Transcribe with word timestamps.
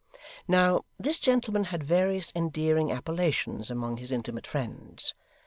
Now, 0.47 0.85
this 0.97 1.19
gentleman 1.19 1.65
had 1.65 1.83
various 1.83 2.31
endearing 2.35 2.91
appellations 2.91 3.69
among 3.69 3.97
his 3.97 4.11
intimate 4.11 4.47
friends. 4.47 5.13